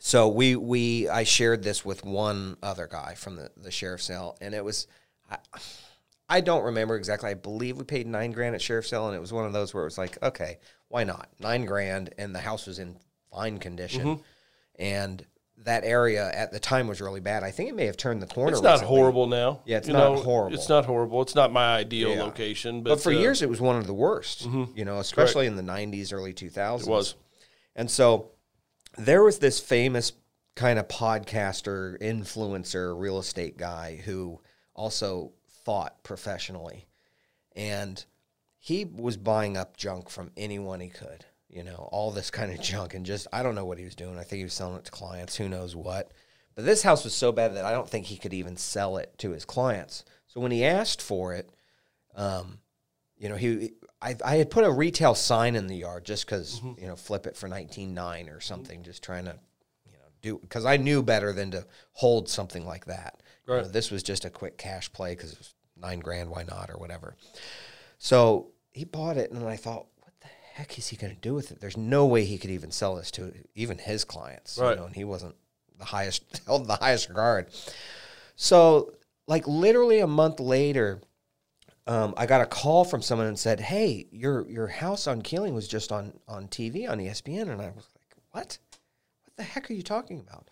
[0.00, 4.36] so we we I shared this with one other guy from the the sheriff sale,
[4.40, 4.86] and it was.
[5.30, 5.38] I,
[6.28, 7.30] I don't remember exactly.
[7.30, 9.72] I believe we paid nine grand at sheriff sale, and it was one of those
[9.72, 12.96] where it was like, okay, why not nine grand, and the house was in
[13.30, 14.22] fine condition, Mm-hmm.
[14.82, 15.24] and
[15.64, 17.42] that area at the time was really bad.
[17.42, 18.52] I think it may have turned the corner.
[18.52, 18.96] It's not recently.
[18.96, 19.60] horrible now.
[19.64, 20.54] Yeah, it's You not horrible.
[20.54, 21.22] It's not horrible.
[21.22, 22.22] It's not my ideal Yeah.
[22.22, 24.46] location, but, but for uh, years it was one of the worst.
[24.74, 26.82] You know, especially in the '90s, early 2000s.
[26.82, 27.14] it was.
[27.74, 28.30] And so
[28.96, 30.12] there was this famous
[30.54, 34.40] kind of podcaster, influencer, real estate guy who
[34.74, 35.32] also
[35.64, 36.86] fought professionally.
[37.54, 38.04] And
[38.58, 42.60] he was buying up junk from anyone he could, you know, all this kind of
[42.62, 42.94] junk.
[42.94, 44.18] And just, I don't know what he was doing.
[44.18, 46.12] I think he was selling it to clients, who knows what.
[46.54, 49.12] But this house was so bad that I don't think he could even sell it
[49.18, 50.04] to his clients.
[50.26, 51.50] So when he asked for it,
[52.14, 52.58] um,
[53.18, 56.60] you know, he I, I had put a retail sign in the yard just because
[56.60, 56.80] Mm-hmm.
[56.80, 59.38] you know flip it for nineteen nine or something, just trying to
[59.86, 63.22] you know do because I knew better than to hold something like that.
[63.46, 66.42] You know, this was just a quick cash play because it was nine grand, why
[66.42, 67.16] not or whatever.
[67.98, 69.86] So he bought it, and then I thought,
[70.56, 71.60] heck is he going to do with it?
[71.60, 74.70] There's no way he could even sell this to even his clients, Right.
[74.70, 75.34] you know, and he wasn't
[75.78, 77.48] the highest held the highest regard.
[78.36, 78.94] So
[79.26, 81.00] like literally a month later
[81.86, 85.54] um, I got a call from someone and said, "Hey, your your house on Keeling
[85.54, 88.58] was just on on TV on ESPN," and I was like, "What?
[89.22, 90.48] What the heck are you talking about?"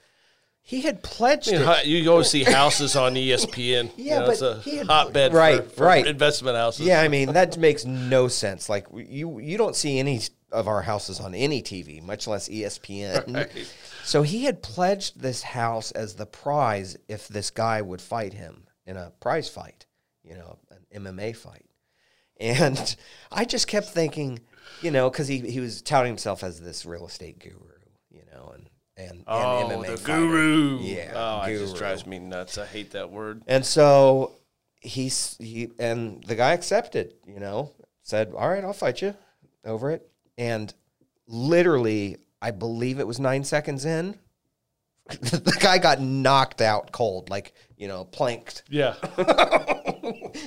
[0.66, 1.86] He had pledged I mean, it.
[1.86, 3.90] you go see houses on ESPN.
[3.96, 6.06] Yeah, you know, but it's a he had- hotbed right, for, for right.
[6.06, 6.86] investment houses.
[6.86, 8.68] Yeah, I mean that makes no sense.
[8.70, 13.34] Like you you don't see any of our houses on any TV, much less ESPN.
[13.34, 13.74] Right.
[14.04, 18.66] So he had pledged this house as the prize if this guy would fight him
[18.86, 19.86] in a prize fight,
[20.22, 20.58] you know,
[20.92, 21.66] an MMA fight.
[22.40, 22.96] And
[23.32, 24.40] I just kept thinking,
[24.80, 27.73] you know, because he, he was touting himself as this real estate guru, you know,
[28.96, 30.18] and and, Oh, and MMA the fighter.
[30.20, 30.78] guru.
[30.80, 31.78] Yeah, Oh, it just guru.
[31.78, 32.58] drives me nuts.
[32.58, 33.42] I hate that word.
[33.46, 34.32] And so
[34.80, 37.70] he's he and the guy accepted, you know,
[38.02, 39.14] said, "All right, I'll fight you
[39.64, 40.72] over it." And
[41.26, 44.18] literally, I believe it was 9 seconds in,
[45.08, 48.62] the guy got knocked out cold, like, you know, planked.
[48.68, 48.94] Yeah.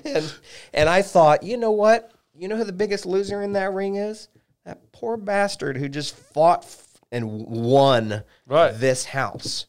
[0.04, 0.34] And
[0.74, 2.12] and I thought, "You know what?
[2.36, 4.28] You know who the biggest loser in that ring is?
[4.66, 6.66] That poor bastard who just fought
[7.12, 8.72] and won Right.
[8.72, 9.66] this house."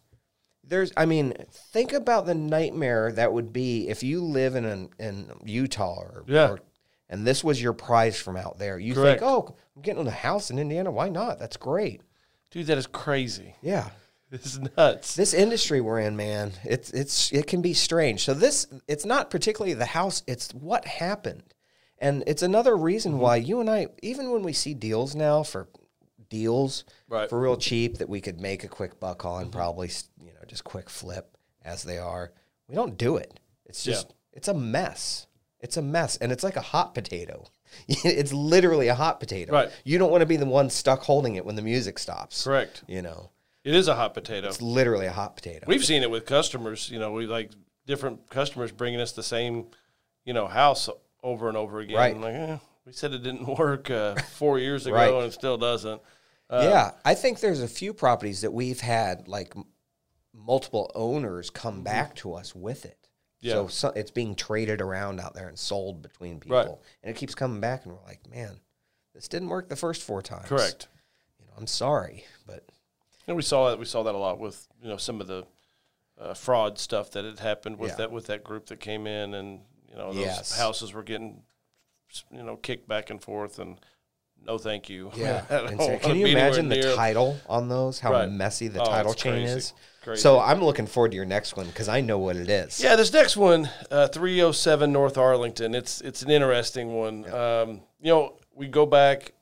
[0.65, 1.33] there's i mean
[1.73, 6.25] think about the nightmare that would be if you live in an, in utah or,
[6.27, 6.51] Yeah.
[6.51, 6.61] or
[7.09, 9.21] and this was your prize from out there you Correct.
[9.21, 12.03] think oh i'm getting a house in indiana why not that's great
[12.51, 13.55] Dude, that is crazy.
[13.63, 13.89] yeah
[14.31, 15.15] It's nuts.
[15.17, 19.31] this industry we're in man it's it's it can be strange so this it's not
[19.31, 21.55] particularly the house it's what happened
[21.99, 23.21] and it's another reason Mm-hmm.
[23.23, 25.67] why you and i even when we see deals now for
[26.29, 27.23] deals Right.
[27.23, 27.29] Mm-hmm.
[27.31, 30.65] for real cheap that we could make a quick buck on probably you know just
[30.65, 32.33] quick flip as they are
[32.69, 33.95] we don't do it it's Yeah.
[33.95, 35.27] just it's a mess
[35.61, 37.45] it's a mess and it's like a hot potato
[37.89, 39.71] it's literally a hot potato Right.
[39.85, 42.83] you don't want to be the one stuck holding it when the music stops Correct.
[42.87, 43.31] you know
[43.65, 44.49] It is a hot potato.
[44.49, 46.89] it's literally a hot potato We've seen it with customers.
[46.91, 47.51] You know, we like
[47.87, 49.67] different customers bringing us the same,
[50.25, 50.89] you know, house
[51.23, 51.97] over and over again.
[51.97, 52.17] Right.
[52.19, 55.13] Like, eh, we said it didn't work uh, four years ago, Right.
[55.13, 56.01] and it still doesn't.
[56.51, 59.55] Uh, yeah, I think there's a few properties that we've had like
[60.35, 62.99] multiple owners come back to us with it.
[63.03, 63.47] Mm-hmm.
[63.49, 63.53] Yeah.
[63.55, 66.69] So, so it's being traded around out there and sold between people, Right.
[67.03, 68.59] and it keeps coming back, and we're like, man,
[69.15, 70.47] this didn't work the first four times.
[70.49, 70.89] Correct.
[71.39, 72.65] You know, I'm sorry, but
[73.27, 75.45] And we saw that we saw that a lot with you know some of the
[76.19, 77.97] uh, fraud stuff that had happened with Yeah.
[77.99, 80.59] that with that group that came in, and you know those Yes.
[80.59, 81.43] houses were getting
[82.33, 83.79] you know kicked back and forth, and
[84.47, 85.11] no, thank you.
[85.15, 85.43] Yeah.
[85.79, 88.01] So can you imagine the title on those?
[88.01, 88.31] How Right.
[88.31, 89.59] messy the Oh, title chain crazy.
[89.59, 89.75] is.
[90.03, 90.23] Crazy.
[90.23, 92.81] So I'm looking forward to your next one because I know what it is.
[92.81, 95.75] Yeah, this next one, uh, 307 North Arlington.
[95.75, 97.31] It's it's an interesting one.
[97.33, 99.33] Um, you know, we go back.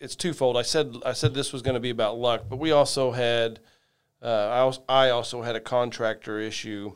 [0.00, 0.56] It's twofold.
[0.56, 3.60] I said I said this was going to be about luck, but we also had.
[4.22, 6.92] Uh, I also, I also had a contractor issue.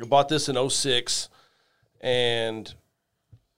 [0.00, 1.28] I bought this in 06
[2.00, 2.74] and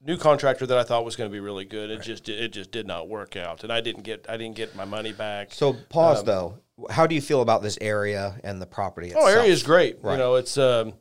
[0.09, 1.91] new contractor that I thought was going to be really good.
[1.91, 4.75] It just it just did not work out, and I didn't get I didn't get
[4.75, 5.53] my money back.
[5.53, 6.59] So pause though.
[6.91, 9.25] How do you feel about this area and the property itself?
[9.27, 9.99] Oh, area is great.
[10.01, 10.13] Right.
[10.13, 10.95] You know, it's um,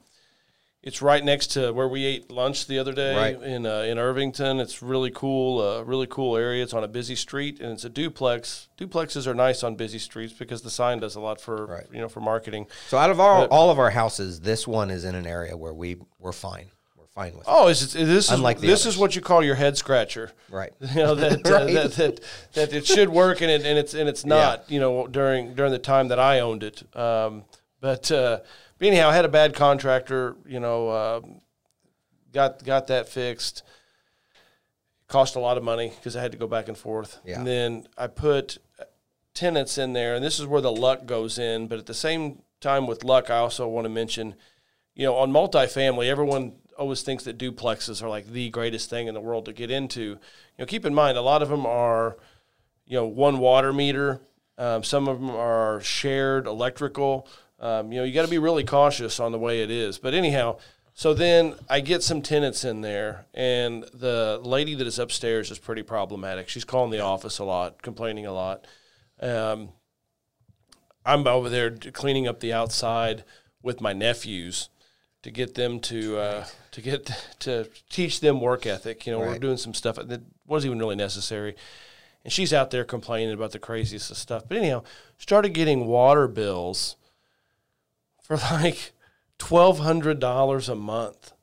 [0.81, 3.41] it's right next to where we ate lunch the other day Right.
[3.43, 4.59] in uh, in Irvington.
[4.59, 6.63] It's really cool, uh, really cool area.
[6.63, 8.69] It's on a busy street and it's a duplex.
[8.77, 11.85] Duplexes are nice on busy streets because the sign does a lot for Right.
[11.93, 12.67] you know for marketing.
[12.87, 15.73] So out of all, all of our houses, this one is in an area where
[15.73, 16.71] we we're fine.
[17.17, 17.45] We're fine with.
[17.47, 18.95] Oh, is it, this is Unlike the this others.
[18.95, 20.31] is what you call your head scratcher.
[20.49, 20.73] Right.
[20.81, 22.19] You know that, uh, that, that
[22.53, 24.69] that it should work and it and it's and it's not.
[24.69, 26.83] You know during during the time that I owned it.
[26.95, 27.43] Um,
[27.79, 28.39] but, uh,
[28.79, 30.35] but anyhow, I had a bad contractor.
[30.47, 31.41] You know, um
[32.33, 33.63] got got that fixed.
[35.07, 37.19] Cost a lot of money because I had to go back and forth.
[37.23, 37.37] Yeah.
[37.37, 38.57] And then I put
[39.33, 41.67] tenants in there, and this is where the luck goes in.
[41.67, 44.35] But at the same time, with luck, I also want to mention,
[44.95, 49.13] you know, on multifamily, everyone always thinks that duplexes are like the greatest thing in
[49.13, 50.01] the world to get into.
[50.01, 50.17] You
[50.59, 52.17] know, keep in mind, a lot of them are,
[52.85, 54.21] you know, one water meter.
[54.57, 57.27] Um, some of them are shared electrical.
[57.59, 59.97] Um, you know, you got to be really cautious on the way it is.
[59.97, 60.57] But anyhow,
[60.93, 65.59] so then I get some tenants in there, and the lady that is upstairs is
[65.59, 66.49] pretty problematic.
[66.49, 68.65] She's calling the office a lot, complaining a lot.
[69.19, 69.69] Um,
[71.05, 73.23] I'm over there cleaning up the outside
[73.61, 74.69] with my nephews
[75.27, 79.05] to get them to uh, to get to teach them work ethic.
[79.05, 81.57] You know, we're doing some stuff that wasn't even really necessary.
[82.23, 84.43] And she's out there complaining about the craziest of stuff.
[84.47, 84.83] But anyhow,
[85.17, 86.95] started getting water bills
[88.23, 88.93] for like
[89.37, 91.33] twelve hundred dollars a month,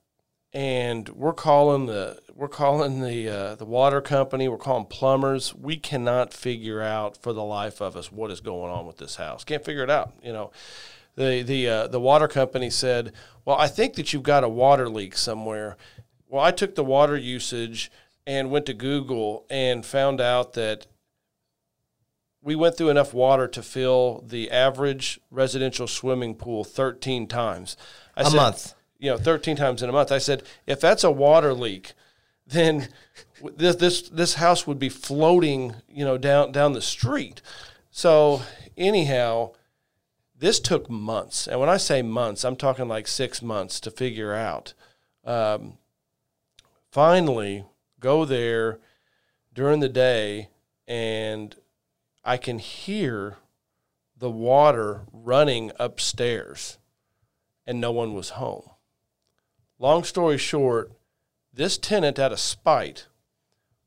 [0.55, 4.49] and we're calling the we're calling the uh, the water company.
[4.49, 5.55] We're calling plumbers.
[5.55, 9.17] We cannot figure out for the life of us what is going on with this
[9.17, 9.45] house.
[9.45, 10.15] Can't figure it out.
[10.23, 10.53] You know,
[11.17, 13.13] the the uh, the water company said,
[13.45, 15.77] "Well, I think that you've got a water leak somewhere."
[16.29, 17.91] Well, I took the water usage
[18.27, 20.87] and went to Google and found out that
[22.43, 27.77] we went through enough water to fill the average residential swimming pool 13 times.
[28.17, 28.75] I A month.
[28.99, 30.13] You know, 13 times in a month.
[30.13, 31.93] I said, if that's a water leak,
[32.47, 32.89] then
[33.57, 37.41] this this this house would be floating, you know, down down the street.
[37.91, 38.43] So
[38.77, 39.53] anyhow,
[40.37, 44.35] this took months, and when I say months, I'm talking like six months to figure
[44.35, 44.75] out.
[45.25, 45.79] Um,
[46.91, 47.65] finally,
[48.01, 48.81] go there
[49.53, 50.49] during the day,
[50.89, 51.55] and
[52.25, 53.37] I can hear
[54.17, 56.79] the water running upstairs,
[57.67, 58.71] and no one was home.
[59.79, 60.93] Long story short,
[61.53, 63.07] this tenant, out of spite,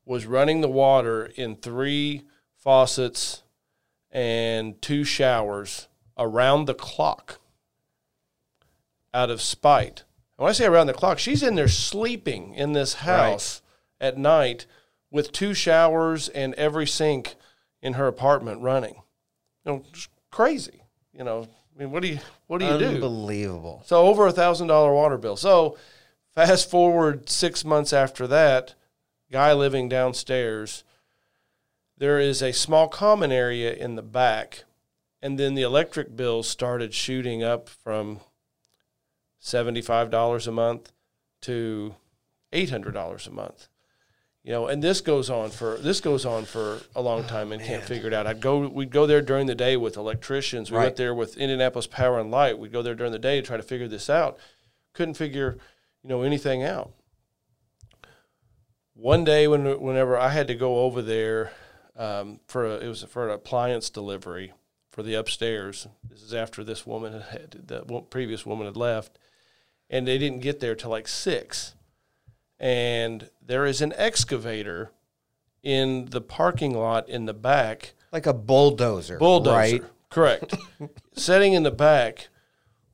[0.05, 2.23] was running the water in three
[2.55, 3.43] faucets
[4.10, 7.39] and two showers around the clock
[9.13, 10.03] out of spite.
[10.36, 13.62] When I say around the clock, she's in there sleeping in this house
[13.99, 14.65] at night
[15.10, 17.36] with two showers and every sink
[17.82, 18.95] in her apartment running.
[19.65, 20.84] You know, just crazy.
[21.13, 22.86] You know, I mean, what do you what do you do?
[22.86, 23.82] Unbelievable.
[23.86, 25.36] So over a thousand dollar water bill.
[25.36, 25.77] So
[26.36, 28.75] fast forward six months after that,
[29.32, 30.84] guy living downstairs.
[31.97, 34.65] There is a small common area in the back,
[35.21, 38.19] and then the electric bills started shooting up from
[39.39, 40.91] seventy five dollars a month
[41.41, 41.95] to
[42.51, 43.67] eight hundred dollars a month.
[44.43, 47.62] You know, and this goes on for this goes on for a long time and
[47.62, 48.27] can't figure it out.
[48.27, 50.71] I'd go we'd go there during the day with electricians.
[50.71, 50.84] We Right.
[50.86, 52.58] went there with Indianapolis Power and Light.
[52.58, 54.38] We'd go there during the day to try to figure this out.
[54.93, 55.58] Couldn't figure,
[56.01, 56.93] you know, anything out.
[58.93, 61.51] One day when whenever I had to go over there
[61.97, 64.53] um, for a, it was for an appliance delivery
[64.97, 65.88] for the upstairs.
[66.10, 69.19] This is after this woman had the previous woman had left,
[69.91, 71.75] and they didn't get there till like six
[72.60, 74.89] and there is an excavator
[75.62, 77.93] in the parking lot in the back.
[78.12, 79.19] Like a bulldozer.
[79.19, 79.83] Bulldozer, Right.
[80.10, 80.55] correct.
[81.13, 82.29] Setting in the back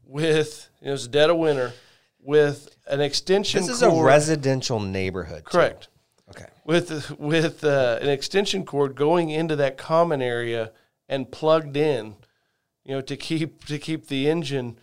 [0.05, 1.71] with it was dead of winter
[2.19, 3.61] with an extension.
[3.61, 5.45] This is a residential neighborhood.
[5.45, 5.57] too.
[5.57, 5.87] correct
[6.31, 6.47] Okay.
[6.65, 10.73] with with uh, an extension cord going into that common area
[11.09, 12.15] and plugged in,
[12.83, 14.77] you know, to keep to keep the engine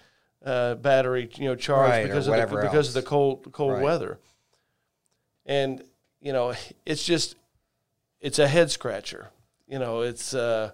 [0.45, 3.83] uh, battery, you know, charged Right, because of the, because of the cold cold Right.
[3.83, 4.19] weather.
[5.47, 5.83] And
[6.21, 6.55] you know,
[6.87, 7.37] it's just
[8.21, 9.31] it's a head scratcher.
[9.67, 10.73] You know, it's uh,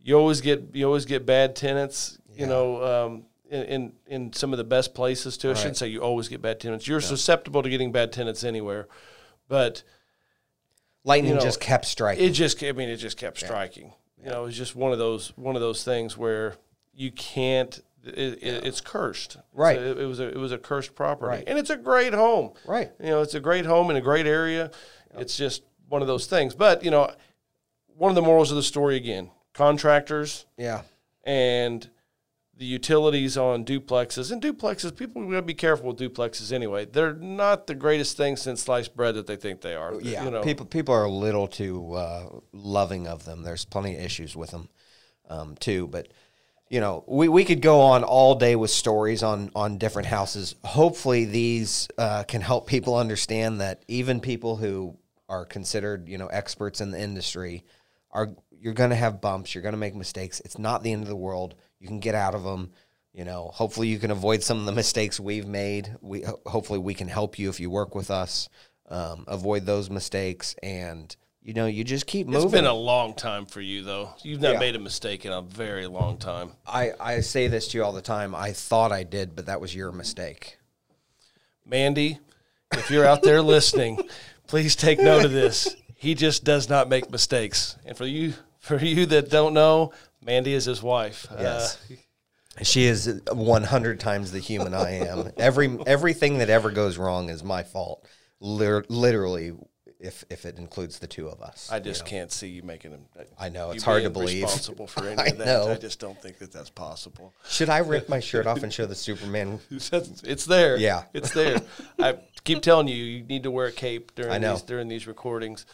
[0.00, 2.18] you always get you always get bad tenants.
[2.34, 5.50] You know, um, in, in in some of the best places too.
[5.50, 6.86] I shouldn't say you always get bad tenants.
[6.86, 8.88] You're susceptible to getting bad tenants anywhere,
[9.48, 9.82] but
[11.06, 12.24] Lightning you know, just kept striking.
[12.24, 13.92] it just I mean it just kept striking.
[14.22, 16.56] You know, it's just one of those one of those things where
[16.92, 17.80] you can't.
[18.04, 19.36] It, it, it's cursed.
[19.52, 19.76] Right.
[19.78, 21.44] It's a- it was a it was a cursed property, Right.
[21.46, 22.52] and it's a great home.
[22.66, 22.92] Right.
[23.00, 24.70] You know, it's a great home in a great area.
[25.16, 26.54] It's just one of those things.
[26.54, 27.10] But you know,
[27.96, 30.82] one of the morals of the story again: contractors yeah.
[31.24, 31.88] and
[32.58, 34.96] the utilities on duplexes and duplexes.
[34.96, 36.86] People got to be careful with duplexes anyway.
[36.86, 39.94] They're not the greatest thing since sliced bread that they think they are.
[40.00, 43.42] Yeah, You know, people people are a little too uh, loving of them.
[43.42, 44.68] There's plenty of issues with them
[45.28, 45.86] um, too.
[45.86, 46.08] But
[46.68, 50.54] you know, we, we could go on all day with stories on on different houses.
[50.64, 54.96] Hopefully, these uh, can help people understand that even people who
[55.28, 57.64] are considered you know experts in the industry
[58.12, 58.30] are
[58.66, 59.54] you're going to have bumps.
[59.54, 60.40] You're going to make mistakes.
[60.44, 61.54] It's not the end of the world.
[61.78, 62.72] You can get out of them.
[63.14, 65.94] You know, hopefully you can avoid some of the mistakes we've made.
[66.00, 68.48] We hopefully we can help you if you work with us.
[68.88, 72.50] Um, avoid those mistakes, and you know, you just keep it's moving.
[72.50, 74.10] been a long time for you though.
[74.24, 74.58] You've not Yeah.
[74.58, 76.50] made a mistake in a very long time.
[76.66, 78.34] I, I say this to you all the time.
[78.34, 80.58] I thought I did, but that was your mistake.
[81.64, 82.18] Mandy,
[82.72, 84.08] if you're out there listening,
[84.48, 85.74] please take note of this.
[85.94, 87.76] He just does not make mistakes.
[87.86, 88.34] And for you,
[88.66, 89.92] for you that don't know,
[90.24, 91.26] Mandy is his wife.
[91.38, 91.78] Yes.
[91.90, 91.94] Uh,
[92.62, 95.30] She is 100 times the human I am.
[95.36, 98.06] Every everything that ever goes wrong is my fault.
[98.40, 99.52] Literally,
[100.00, 101.68] if if it includes the two of us.
[101.70, 103.06] I just can't see you making him.
[103.38, 104.44] I know, you it's hard to believe.
[104.44, 105.46] Responsible for any I of that.
[105.46, 105.70] know.
[105.70, 107.34] I just don't think that that's possible.
[107.48, 109.60] Should I rip my shirt off and show the Superman?
[109.70, 110.76] It's there.
[110.76, 111.04] Yeah.
[111.12, 111.60] it's there.
[111.98, 114.52] I keep telling you, you need to wear a cape during know.
[114.54, 115.66] these during these recordings.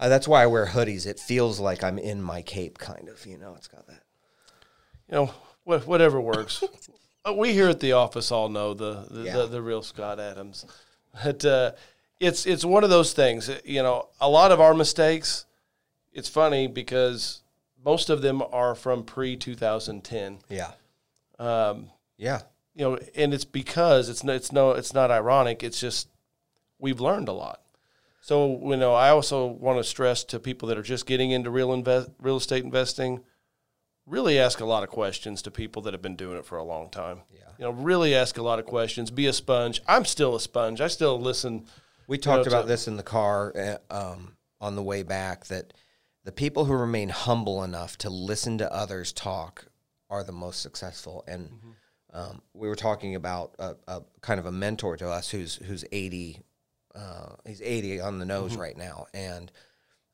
[0.00, 1.06] Uh, that's why I wear hoodies.
[1.06, 3.24] It feels like I'm in my cape, kind of.
[3.26, 4.02] You know, it's got that.
[5.08, 5.34] You know,
[5.64, 6.62] wha- whatever works.
[7.24, 9.36] Uh, we here at the office all know the the, Yeah.
[9.38, 10.64] the, the real Scott Adams.
[11.24, 11.72] But uh,
[12.20, 13.48] it's it's one of those things.
[13.48, 15.44] uh, You know, a lot of our mistakes.
[16.12, 17.40] It's funny because
[17.84, 20.38] most of them are from pre two thousand ten.
[20.48, 20.70] Yeah.
[21.40, 22.42] Um, Yeah.
[22.76, 25.64] you know, and it's because it's no, it's no, it's not ironic.
[25.64, 26.08] It's just
[26.78, 27.60] we've learned a lot.
[28.28, 31.48] So you know, I also want to stress to people that are just getting into
[31.50, 33.24] real invest, real estate investing,
[34.04, 36.62] really ask a lot of questions to people that have been doing it for a
[36.62, 37.22] long time.
[37.32, 37.40] Yeah.
[37.58, 39.10] You know, really ask a lot of questions.
[39.10, 39.80] Be a sponge.
[39.88, 40.82] I'm still a sponge.
[40.82, 41.64] I still listen.
[42.06, 45.46] We talked know, about to- this in the car uh, um, on the way back
[45.46, 45.72] that
[46.24, 49.64] the people who remain humble enough to listen to others talk
[50.10, 51.24] are the most successful.
[51.26, 51.48] And
[52.12, 55.86] um, we were talking about a, a kind of a mentor to us who's who's
[55.92, 56.42] eighty.
[56.98, 59.52] Uh, he's eighty on the nose right now, and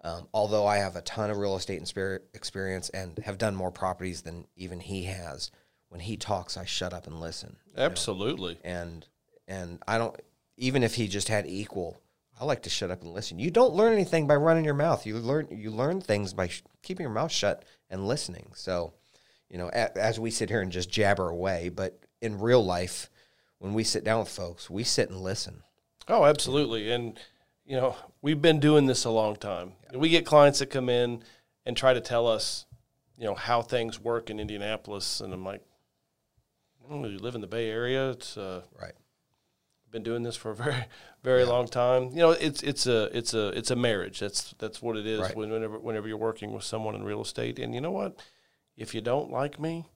[0.03, 3.55] um, although I have a ton of real estate and spirit experience and have done
[3.55, 5.51] more properties than even he has,
[5.89, 8.59] when he talks, I shut up and listen Absolutely.
[8.65, 9.07] and
[9.49, 10.15] and I don't
[10.57, 12.01] even if he just had equal.
[12.39, 13.39] I like to shut up and listen.
[13.39, 15.07] You don't learn anything by running your mouth.
[15.07, 18.51] You learn you learn things by sh- keeping your mouth shut and listening.
[18.55, 18.93] So,
[19.49, 23.09] you know, a, as we sit here and just jabber away, but in real life,
[23.59, 25.63] when we sit down with folks, we sit and listen.
[26.09, 26.91] Oh, absolutely.
[26.91, 27.19] And
[27.65, 29.73] you know, we've been doing this a long time.
[29.95, 31.23] We get clients that come in
[31.65, 32.67] and try to tell us,
[33.17, 35.63] you know, how things work in Indianapolis, and I'm like,
[36.91, 38.11] "Oh, you live in the Bay Area.
[38.11, 38.93] It's uh, Right.
[39.91, 40.85] been doing this for a very,
[41.23, 42.11] very long time.
[42.11, 44.21] You know, it's it's a it's a it's a marriage.
[44.21, 45.21] That's that's what it is.
[45.21, 45.35] Right.
[45.37, 48.21] Whenever whenever you're working with someone in real estate, and you know what,
[48.77, 49.87] if you don't like me,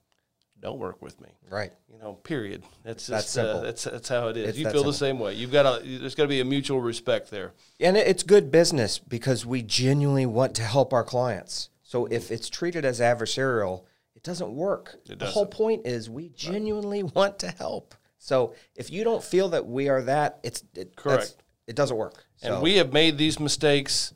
[0.61, 1.29] don't work with me.
[1.51, 1.73] Right.
[1.93, 2.63] You know, period.
[2.85, 3.63] That's That's just, uh, simple.
[3.63, 4.49] that's that's how it is.
[4.51, 5.35] It's you feel the same way.
[5.35, 5.99] You've got to.
[5.99, 7.53] There's got to be a mutual respect there.
[7.81, 11.71] And it's good business because we genuinely want to help our clients.
[11.83, 13.85] So if it's treated as adversarial,
[14.15, 14.97] it doesn't work.
[15.09, 17.95] It the whole point is we genuinely want to help.
[18.19, 21.37] So if you don't feel that we are that, it's it, Correct.
[21.67, 22.25] It doesn't work.
[22.43, 24.13] And we have made these mistakes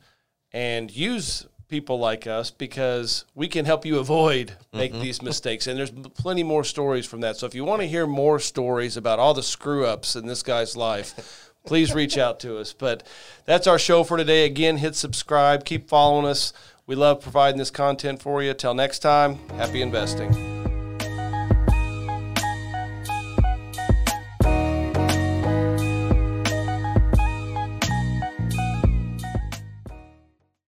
[0.51, 5.01] and use people like us because we can help you avoid make Mm-hmm.
[5.01, 5.65] these mistakes.
[5.65, 7.35] And there's plenty more stories from that.
[7.37, 10.43] So if you want to hear more stories about all the screw ups in this
[10.43, 12.73] guy's life, please reach out to us.
[12.73, 13.01] But
[13.45, 14.45] that's our show for today.
[14.45, 16.53] Again, hit subscribe, keep following us.
[16.85, 18.53] We love providing this content for you.
[18.53, 20.62] Till next time, happy investing.